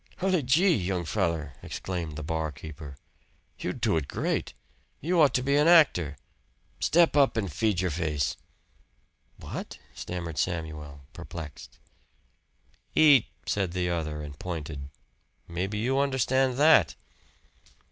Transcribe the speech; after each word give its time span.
"Hully 0.17 0.41
gee, 0.41 0.73
young 0.73 1.05
feller!" 1.05 1.53
exclaimed 1.61 2.15
the 2.15 2.23
bar 2.23 2.51
keeper. 2.51 2.97
"You 3.59 3.71
do 3.71 3.97
it 3.97 4.07
great. 4.07 4.55
You 4.99 5.21
ought 5.21 5.35
to 5.35 5.43
be 5.43 5.55
an 5.55 5.67
actor. 5.67 6.17
Step 6.79 7.15
up 7.15 7.37
and 7.37 7.53
feed 7.53 7.81
your 7.81 7.91
face." 7.91 8.35
"What?" 9.37 9.77
stammered 9.93 10.39
Samuel, 10.39 11.01
perplexed. 11.13 11.77
"EAT!" 12.95 13.27
said 13.45 13.73
the 13.73 13.91
other, 13.91 14.23
and 14.23 14.39
pointed. 14.39 14.89
"Maybe 15.47 15.77
you 15.77 15.99
understand 15.99 16.57
that." 16.57 16.95